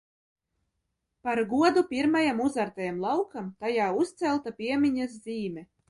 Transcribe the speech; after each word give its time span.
Par 1.27 1.41
godu 1.51 1.83
pirmajam 1.91 2.43
uzartajam 2.47 2.99
laukam 3.07 3.55
tajā 3.65 3.95
uzcelta 4.03 4.59
piemiņas 4.65 5.19
zīme. 5.29 5.71